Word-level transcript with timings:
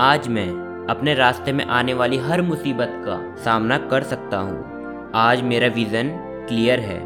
आज 0.00 0.28
मैं 0.28 0.46
अपने 0.90 1.14
रास्ते 1.14 1.52
में 1.52 1.64
आने 1.64 1.94
वाली 1.94 2.16
हर 2.16 2.42
मुसीबत 2.42 2.92
का 3.06 3.36
सामना 3.44 3.78
कर 3.78 4.02
सकता 4.02 4.38
हूँ। 4.38 5.12
आज 5.14 5.42
मेरा 5.42 5.68
विज़न 5.68 6.08
क्लियर 6.48 6.80
है। 6.80 6.98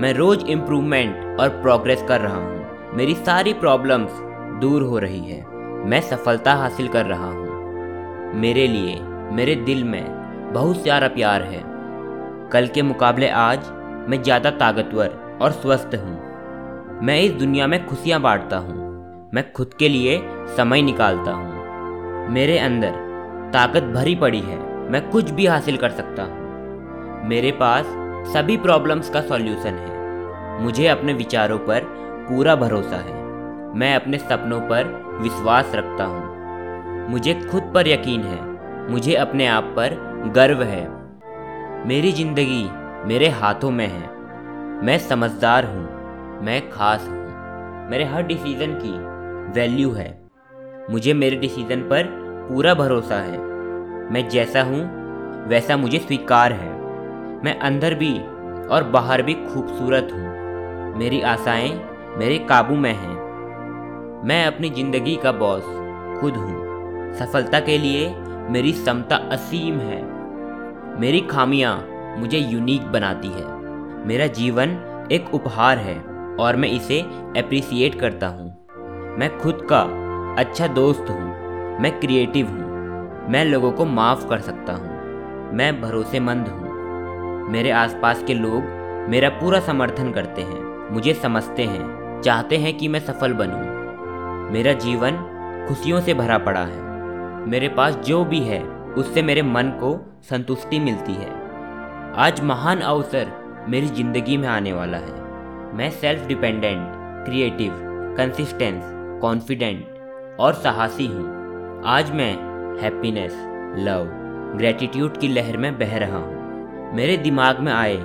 मैं 0.00 0.12
रोज़ 0.12 0.44
इम्प्रूवमेंट 0.44 1.40
और 1.40 1.48
प्रोग्रेस 1.48 2.04
कर 2.08 2.20
रहा 2.20 2.36
हूँ। 2.36 2.92
मेरी 2.96 3.14
सारी 3.14 3.52
प्रॉब्लम्स 3.52 4.10
दूर 4.60 4.82
हो 4.82 4.98
रही 4.98 5.30
है। 5.30 5.44
मैं 5.86 6.00
सफलता 6.00 6.54
हासिल 6.54 6.88
कर 6.88 7.06
रहा 7.06 7.30
हूँ। 7.30 8.34
मेरे 8.34 8.66
लिए, 8.66 9.00
मेरे 9.32 9.54
दिल 9.54 9.84
में 9.84 10.04
बहुत 10.52 10.76
सारा 10.76 11.08
प्यार 11.08 11.42
है। 11.42 11.62
कल 12.52 12.66
के 12.66 12.82
मुकाबले 12.82 13.28
आज 13.28 13.70
मैं 14.08 14.22
ज़्यादा 14.22 14.50
ताकतवर 14.50 15.38
और 15.42 15.52
स्वस्थ 15.52 15.94
हूँ। 15.94 17.00
मैं 17.02 17.20
इस 17.20 17.32
दुनिया 17.32 17.66
में 17.66 17.86
खुशियाँ 17.86 18.20
बांटता 18.20 18.56
हूँ। 18.56 18.78
मैं 19.34 19.52
खुद 19.52 19.74
के 19.74 19.88
लिए 19.88 20.20
समय 20.56 20.82
निकालता 20.82 21.32
हूँ। 21.32 21.59
मेरे 22.30 22.58
अंदर 22.58 22.90
ताकत 23.52 23.82
भरी 23.82 24.14
पड़ी 24.14 24.40
है, 24.40 24.90
मैं 24.90 25.10
कुछ 25.10 25.30
भी 25.30 25.46
हासिल 25.46 25.76
कर 25.76 25.90
सकता 25.90 26.22
हूँ। 26.22 27.28
मेरे 27.28 27.52
पास 27.52 27.84
सभी 28.32 28.56
प्रॉब्लम्स 28.56 29.10
का 29.10 29.20
सॉल्यूशन 29.20 29.74
है। 29.74 30.62
मुझे 30.62 30.86
अपने 30.86 31.12
विचारों 31.12 31.58
पर 31.58 31.80
पूरा 32.28 32.54
भरोसा 32.56 32.96
है। 32.96 33.14
मैं 33.74 33.94
अपने 33.94 34.18
सपनों 34.18 34.60
पर 34.60 34.84
विश्वास 35.22 35.72
रखता 35.74 36.04
हूँ। 36.04 37.08
मुझे 37.08 37.34
खुद 37.34 37.72
पर 37.74 37.88
यकीन 37.88 38.20
है। 38.20 38.40
मुझे 38.90 39.14
अपने 39.14 39.46
आप 39.46 39.64
पर 39.64 39.96
गर्व 40.34 40.62
है। 40.62 40.88
मेरी 41.86 42.12
ज़िंदगी 42.12 42.70
मेरे 43.08 43.28
हाथों 43.28 43.70
में 43.70 43.86
है। 43.86 44.14
मैं 44.84 44.98
समझदार 44.98 45.64
हूँ। 45.64 45.84
मैं 46.42 46.70
खास 46.70 47.00
हूँ। 47.00 47.88
मेरे 47.90 48.04
हर 48.04 48.22
डिसीज़न 48.22 48.78
की 48.82 48.98
वैल्यू 49.60 49.92
है। 49.92 50.20
मुझे 50.90 51.14
मेरे 51.14 51.36
डिसीज़न 51.36 51.80
पर 51.80 52.19
पूरा 52.50 52.74
भरोसा 52.74 53.14
है। 53.14 53.38
मैं 54.12 54.28
जैसा 54.28 54.62
हूँ, 54.62 54.80
वैसा 55.48 55.76
मुझे 55.76 55.98
स्वीकार 55.98 56.52
है। 56.52 56.70
मैं 57.44 57.58
अंदर 57.58 57.94
भी 57.94 58.18
और 58.66 58.84
बाहर 58.84 59.22
भी 59.22 59.34
खूबसूरत 59.34 60.08
हूँ। 60.12 60.98
मेरी 60.98 61.20
आशाएँ 61.20 61.70
मेरे 62.18 62.38
काबू 62.38 62.74
में 62.74 62.92
हैं। 62.92 63.14
मैं 64.24 64.46
अपनी 64.46 64.70
ज़िंदगी 64.70 65.16
का 65.16 65.32
बॉस, 65.32 65.62
खुद 66.20 66.36
हूँ। 66.36 67.14
सफलता 67.14 67.60
के 67.60 67.78
लिए 67.78 68.14
मेरी 68.50 68.72
क्षमता 68.72 69.16
असीम 69.16 69.78
है। 69.78 70.02
मेरी 71.00 71.20
खामियाँ 71.20 71.76
मुझे 72.18 72.38
यूनिक 72.38 72.92
बनाती 72.92 73.28
है। 73.28 73.46
मेरा 74.06 74.26
जीवन 74.26 74.68
एक 75.12 75.34
उपहार 75.34 75.78
है 75.78 75.98
और 76.40 76.56
मैं 76.56 76.68
इसे 76.68 77.00
अप्रिसिएट 77.36 78.00
करता 78.00 78.26
हूँ। 78.26 78.66
मैं 79.18 79.38
खुद 79.38 79.66
का 79.72 79.80
अच्छा 80.38 80.66
दोस्त 80.66 81.06
हूँ। 81.10 81.29
मैं 81.80 82.00
क्रिएटिव 82.00 82.46
हूँ। 82.46 83.28
मैं 83.28 83.44
लोगों 83.44 83.72
को 83.72 83.84
माफ़ 83.84 84.28
कर 84.28 84.38
सकता 84.38 84.72
हूँ। 84.72 85.52
मैं 85.52 85.80
भरोसेमंद 85.80 86.48
हूँ। 86.48 87.48
मेरे 87.50 87.70
आसपास 87.70 88.24
के 88.26 88.34
लोग 88.34 88.62
मेरा 89.08 89.28
पूरा 89.28 89.60
समर्थन 89.60 90.12
करते 90.12 90.42
हैं, 90.42 90.92
मुझे 90.92 91.14
समझते 91.14 91.62
हैं, 91.62 92.20
चाहते 92.24 92.56
हैं 92.56 92.76
कि 92.76 92.88
मैं 92.88 93.00
सफल 93.00 93.32
बनूँ। 93.32 94.52
मेरा 94.52 94.72
जीवन 94.72 95.12
खुशियों 95.68 96.00
से 96.00 96.14
भरा 96.14 96.38
पड़ा 96.38 96.60
है। 96.60 96.82
मेरे 97.46 97.68
पास 97.68 97.94
जो 97.94 98.24
भी 98.24 98.40
है, 98.40 98.62
उससे 98.68 99.22
मेरे 99.22 99.42
मन 99.42 99.64
को 99.64 100.20
संतुष्टि 100.22 100.78
मिलती 100.78 101.12
है। 101.12 101.32
आज 102.16 102.40
महान 102.40 102.80
अवसर 102.80 103.32
मेरी 103.68 103.86
ज़िंदगी 103.86 104.36
में 104.36 104.48
आने 104.48 104.72
वाला 104.72 104.98
है। 104.98 105.20
मैं 105.76 105.90
self 105.90 106.26
dependent 106.26 106.86
creative 107.24 107.72
consistence 108.18 108.82
confident 109.22 109.86
और 110.40 110.52
साहसी 110.52 111.06
हूँ। 111.06 111.39
आज 111.86 112.10
मैं 112.10 112.32
हैप्पीनेस 112.82 113.36
लव 113.78 114.04
ग्रेटिट्यूड 114.58 115.16
की 115.16 115.28
लहर 115.28 115.56
में 115.56 115.78
बह 115.78 115.98
रहा 115.98 116.18
हूँ। 116.18 116.94
मेरे 116.94 117.16
दिमाग 117.16 117.60
में 117.60 117.72
आए 117.72 117.96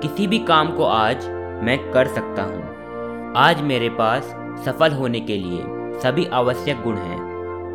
किसी 0.00 0.26
भी 0.26 0.38
काम 0.38 0.72
को 0.72 0.84
आज 0.84 1.28
मैं 1.62 1.92
कर 1.92 2.06
सकता 2.06 2.42
हूँ। 2.42 3.34
आज 3.36 3.60
मेरे 3.60 3.88
पास 3.88 4.36
सफल 4.64 4.92
होने 4.92 5.20
के 5.20 5.36
लिए 5.36 5.62
सभी 6.00 6.24
आवश्यक 6.24 6.82
गुण 6.82 6.96
हैं। 6.96 7.20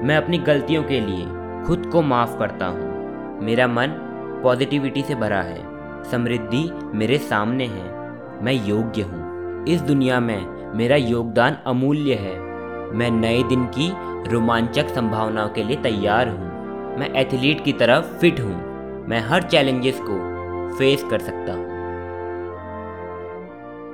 मैं 0.04 0.18
अपनी 0.18 0.38
गलतियों 0.38 0.84
के 0.84 1.00
लिए 1.00 1.26
खुद 1.68 1.90
को 1.92 2.02
माफ़ 2.02 2.40
करता 2.40 2.66
हूँ। 2.66 2.94
मेरा 3.42 3.68
मन 3.68 3.88
पॉजिटिविटी 4.44 5.02
से 5.02 5.16
भरा 5.16 5.42
है। 5.42 5.62
समृद्धि 6.04 6.70
मेरे 6.94 7.18
सामने 7.18 7.66
है। 7.66 7.90
मैं 8.44 8.68
योग्य 8.68 9.02
हूँ। 9.02 9.66
इस 9.66 9.82
दुनिया 9.82 10.20
में 10.20 10.74
मेरा 10.78 10.96
योगदान 10.96 11.58
अमूल्य 11.68 12.14
है। 12.14 12.47
मैं 12.94 13.12
नए 13.12 13.44
दिन 13.44 13.66
की 13.66 13.92
रोमांचक 14.32 14.88
संभावनाओं 14.88 15.50
के 15.50 15.64
लिए 15.64 15.76
तैयार 15.76 16.30
हूँ। 16.30 16.48
मैं 17.00 17.14
एथलीट 17.14 17.64
की 17.64 17.74
तरह 17.74 18.02
फिट 18.02 18.40
हूँ। 18.40 18.56
मैं 19.08 19.20
हर 19.20 19.44
चैलेंजेस 19.44 20.00
को 20.04 20.18
फेस 20.78 21.04
कर 21.04 21.20
सकता 21.20 21.54
हूँ। 21.54 21.77